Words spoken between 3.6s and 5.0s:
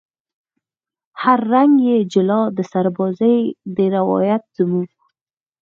دی روایت زموږ